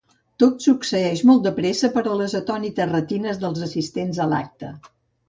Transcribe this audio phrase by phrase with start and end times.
[0.43, 4.73] Tot succeeix molt de pressa per a les atònites retines dels assistents a l'acte.